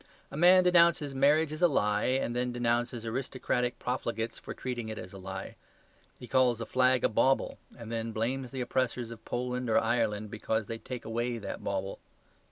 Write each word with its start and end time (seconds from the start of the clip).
A 0.31 0.35
man 0.35 0.63
denounces 0.63 1.13
marriage 1.13 1.51
as 1.53 1.61
a 1.61 1.67
lie, 1.67 2.05
and 2.05 2.35
then 2.35 2.51
denounces 2.51 3.05
aristocratic 3.05 3.77
profligates 3.77 4.39
for 4.39 4.51
treating 4.51 4.89
it 4.89 4.97
as 4.97 5.13
a 5.13 5.19
lie. 5.19 5.55
He 6.19 6.25
calls 6.25 6.59
a 6.59 6.65
flag 6.65 7.03
a 7.03 7.07
bauble, 7.07 7.59
and 7.77 7.91
then 7.91 8.11
blames 8.11 8.49
the 8.49 8.61
oppressors 8.61 9.11
of 9.11 9.23
Poland 9.25 9.69
or 9.69 9.77
Ireland 9.77 10.31
because 10.31 10.65
they 10.65 10.79
take 10.79 11.05
away 11.05 11.37
that 11.37 11.63
bauble. 11.63 11.99